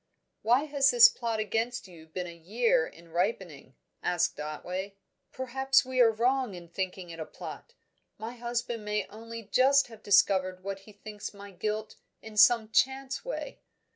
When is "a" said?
2.25-2.33, 7.19-7.25